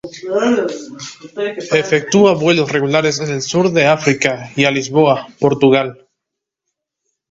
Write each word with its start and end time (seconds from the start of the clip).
Efectúa 1.83 2.33
vuelos 2.43 2.71
regulares 2.75 3.19
en 3.19 3.29
el 3.35 3.43
sur 3.43 3.69
de 3.71 3.85
África 3.85 4.49
y 4.55 4.65
a 4.65 4.71
Lisboa, 4.71 5.27
Portugal. 5.39 6.07